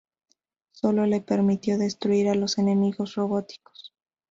Sólo 0.71 1.03
se 1.03 1.09
le 1.09 1.21
permitió 1.21 1.77
destruir 1.77 2.27
a 2.29 2.33
los 2.33 2.57
enemigos 2.57 3.13
robóticos. 3.13 3.93